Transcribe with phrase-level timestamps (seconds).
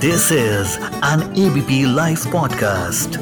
[0.00, 3.16] This is an ABP Life podcast.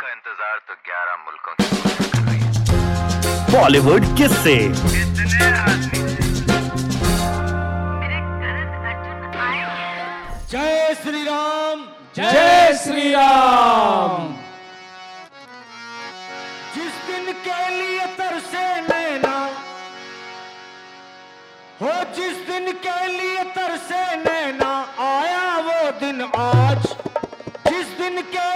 [0.00, 1.66] का इंतज़ार तो 11 मुल्कों की
[3.56, 4.56] बॉलीवुड किससे?
[4.56, 6.00] कितने आदमी
[10.52, 11.78] जय श्री राम
[12.16, 14.14] जय श्री राम
[16.74, 19.36] जिस दिन के लिए तरसे नैना
[21.82, 24.29] हो जिस दिन के लिए तरसे नैना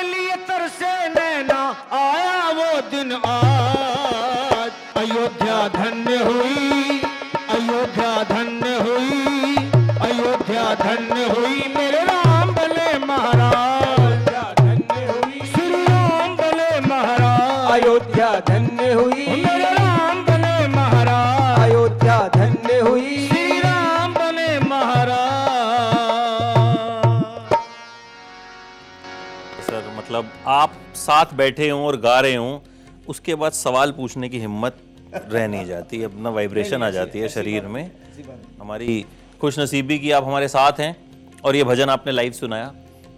[0.04, 1.60] लिए तरसे नैना
[1.92, 7.00] आया वो दिन आज। अयोध्या धन्य हुई
[7.50, 9.56] अयोध्या धन्य हुई
[10.02, 14.28] अयोध्या धन्य हुई मेरे राम भले महाराज।
[14.60, 19.73] धन्य हुई श्री राम भले महाराज। अयोध्या धन्य हुई। मेरे
[30.14, 32.58] मतलब आप साथ बैठे हों और गा रहे हों
[33.08, 34.76] उसके बाद सवाल पूछने की हिम्मत
[35.14, 37.90] रह नहीं जाती अपना वाइब्रेशन आ जाती है शरीर में।
[38.60, 39.04] हमारी
[39.40, 40.96] खुश नसीबी की आप हमारे साथ हैं
[41.44, 42.72] और ये भजन आपने लाइव सुनाया।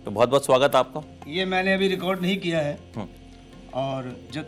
[0.05, 3.07] तो बहुत बहुत स्वागत आपका। ये मैंने अभी रिकॉर्ड नहीं किया है। हम्म।
[3.75, 4.47] और जब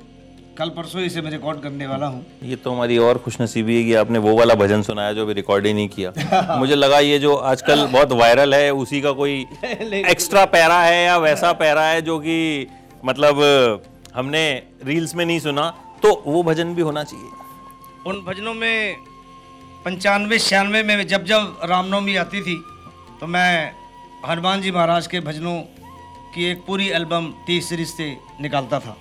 [0.58, 3.82] कल परसों इसे मैं रिकॉर्ड करने वाला हूँ। ये तो हमारी और खुश नसीबी है
[3.84, 7.18] कि आपने वो वाला भजन सुनाया जो अभी रिकॉर्ड ही नहीं किया। मुझे लगा ये
[7.18, 12.02] जो आजकल बहुत वायरल है उसी का कोई एक्स्ट्रा पैरा है या वैसा पैरा है
[12.02, 12.66] जो कि
[13.04, 13.42] मतलब
[14.14, 14.42] हमने
[14.84, 15.70] रील्स में नहीं सुना
[16.02, 17.30] तो वो भजन भी होना चाहिए।
[18.06, 18.96] उन भजनों में
[19.84, 22.62] पंचानवे छियानवे में जब जब रामनवमी आती थी
[23.20, 23.50] तो मैं
[24.28, 25.60] हनुमान जी महाराज के भजनों
[26.34, 28.96] की एक पूरी एल्बम टी सीरीज़ से निकालता था।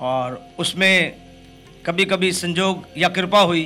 [0.00, 1.14] और उसमें
[1.86, 3.62] कभी कभी संजोग या कृपा हुई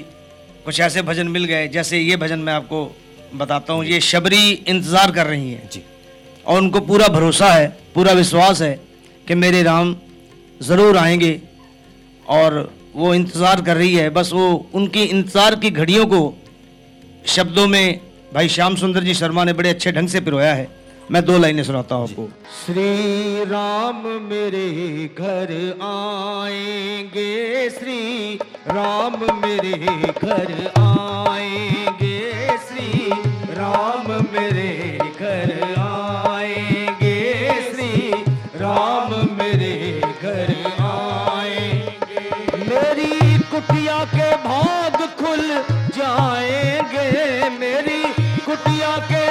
[0.64, 2.84] कुछ ऐसे भजन मिल गए जैसे ये भजन मैं आपको
[3.34, 5.82] बताता हूँ ये शबरी इंतज़ार कर रही हैं। जी।
[6.46, 8.74] और उनको पूरा भरोसा है पूरा विश्वास है
[9.28, 9.94] कि मेरे राम
[10.62, 11.40] ज़रूर आएँगे
[12.26, 16.22] और वो इंतज़ार कर रही है। बस वो उनकी इंतज़ार की घड़ियों को
[17.26, 18.00] शब्दों में
[18.34, 20.68] भाई श्याम सुंदर जी शर्मा ने बड़े अच्छे ढंग से पिरोया है।
[21.10, 22.28] मैं दो लाइनें सुनाता हूँ आपको।
[22.66, 24.68] श्री राम मेरे
[25.18, 25.50] घर
[25.82, 28.34] आएँगे। श्री
[28.68, 29.72] राम मेरे
[30.22, 32.20] घर आएँगे।
[32.58, 33.10] श्री
[33.54, 37.16] राम मेरे घर आएँगे।
[37.70, 38.12] श्री
[38.56, 42.24] राम मेरे घर आएँगे।
[42.64, 45.46] मेरी कुटिया के भाग खुल
[45.98, 48.02] जाएँगे। मेरी
[48.40, 49.21] कुटिया के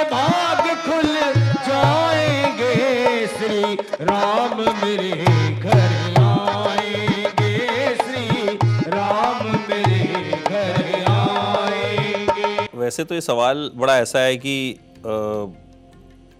[4.32, 5.10] राम मेरे
[5.54, 7.56] घर आएँगे।
[7.94, 8.56] श्री
[8.90, 15.10] राम मेरे घर आएँगे। वैसे तो ये सवाल बड़ा ऐसा है कि अ,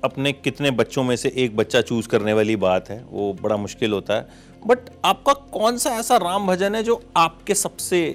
[0.05, 3.93] अपने कितने बच्चों में से एक बच्चा चूज़ करने वाली बात है वो बड़ा मुश्किल
[3.93, 4.29] होता है।
[4.67, 8.15] बट आपका कौन सा ऐसा राम भजन है जो आपके सबसे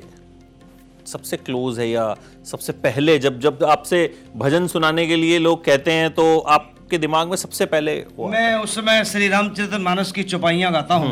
[1.05, 2.15] सबसे क्लोज है या
[2.45, 3.99] सबसे पहले जब जब आपसे
[4.35, 6.39] भजन सुनाने के लिए लोग कहते हैं तो
[6.87, 7.93] आपके दिमाग में सबसे पहले
[8.31, 11.09] मैं उस समय श्री रामचरित मानस की चौपाइयाँ गाता हूँ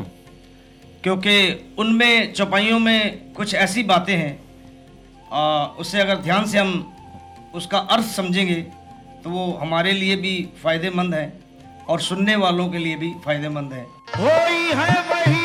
[1.03, 1.35] क्योंकि
[1.79, 4.31] उनमें चौपाइयों में कुछ ऐसी बातें हैं
[5.31, 6.71] आ, उसे अगर ध्यान से हम
[7.55, 8.55] उसका अर्थ समझेंगे
[9.23, 11.25] तो वो हमारे लिए भी फ़ायदेमंद है
[11.89, 13.83] और सुनने वालों के लिए भी फ़ायदेमंद है।
[14.15, 15.44] होई है वही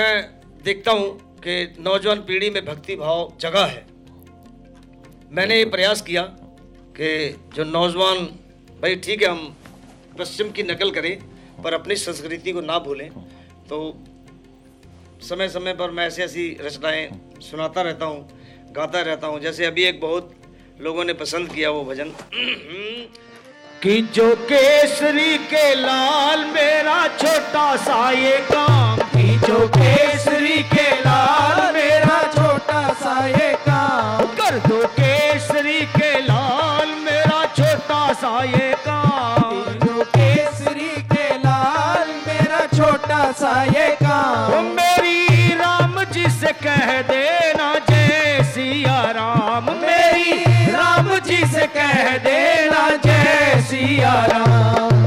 [0.00, 3.86] में देखता हूँ कि नौजवान पीढ़ी में भक्ति भाव जगह है।
[5.32, 6.22] मैंने ये प्रयास किया
[6.96, 7.10] कि
[7.54, 8.16] जो नौजवान,
[8.82, 9.56] भाई ठीक है, हम
[10.18, 11.16] पश्चिम की नकल करें,
[11.62, 13.08] पर अपनी संस्कृति को ना भूलें।
[13.68, 13.78] तो
[15.28, 17.08] समय समय पर मैं ऐसी ऐसी रचनाएँ
[17.42, 18.28] सुनाता रहता हूँ,
[18.72, 20.34] गाता रहता हूँ। जैसे अभी एक बहुत
[20.80, 22.12] लोगों ने पसंद किया वो भजन।
[23.82, 28.89] कि जो केसरी के लाल, मेरा छोटा सा ये काम
[29.22, 38.00] केसरी के लाल मेरा छोटा सा ये काम। कर दो केसरी के लाल मेरा छोटा
[38.22, 39.52] सा ये काम।
[39.84, 47.74] जो केसरी के लाल मेरा छोटा सा ये काम। मेरी राम जी से कह देना
[47.90, 54.99] जय सिया राम मेरी राम जी से कह देना जय सिया राम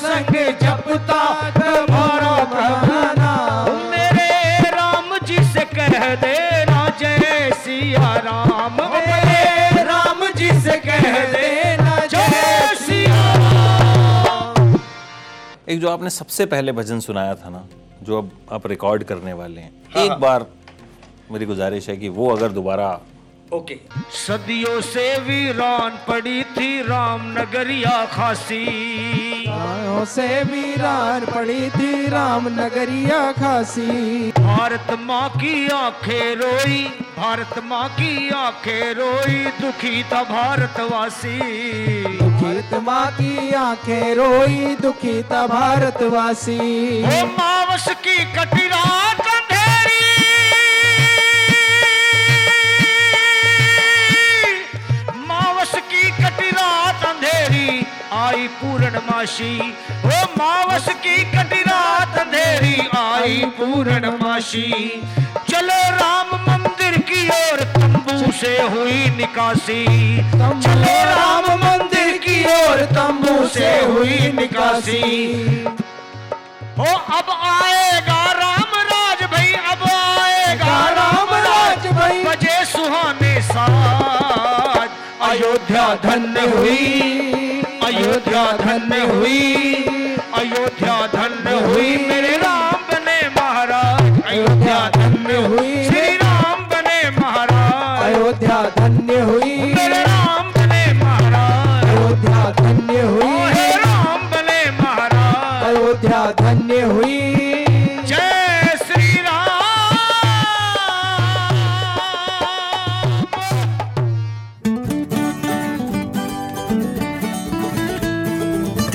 [0.00, 1.22] संग जपता
[1.58, 2.34] तुम्हारा
[3.90, 11.96] मेरे राम जी से कह देना जय सिया राम। मेरे राम जी से कह देना
[12.14, 14.78] जय सिया राम।
[15.68, 17.66] एक जो आपने सबसे पहले भजन सुनाया था ना
[18.02, 20.46] जो अब आप रिकॉर्ड करने वाले हैं हाँ। एक बार
[21.32, 22.98] मेरी गुजारिश है कि वो अगर दोबारा
[23.52, 23.74] ओके।
[24.26, 28.64] सदियों से वीरान पड़ी थी राम नगरिया खासी।
[29.50, 36.82] आयों से वीरान पड़ी थी राम नगरिया खासी। भारत माँ की आँखें रोई
[37.18, 41.38] भारत माँ की आँखें रोई दुखी था भारतवासी।
[42.20, 46.58] भारत माँ की आँखें रोई दुखी था भारतवासी।
[47.02, 48.84] माँ मावस की कटिरा
[58.28, 59.52] आई पूर्णमासी।
[60.04, 64.66] ओ मावस की कटिरात अंधेरी आई पूर्णमासी।
[65.50, 69.84] चलो राम मंदिर की ओर तंबू से हुई निकासी।
[70.34, 75.02] चलो राम मंदिर की ओर तंबू से हुई निकासी।
[76.78, 84.88] ओ अब आएगा राम राज भाई अब आएगा राम राज भाई। बजे सुहाने साज।
[85.30, 87.47] अयोध्या धन्य हुई।
[87.88, 89.64] अयोध्या धन में हुई।
[90.34, 95.77] अयोध्या धन्य हुई। मेरे राम ने महाराज। अयोध्या धन्य हुई।